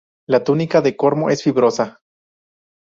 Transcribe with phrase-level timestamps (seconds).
[0.27, 2.01] La túnica del cormo es fibrosa.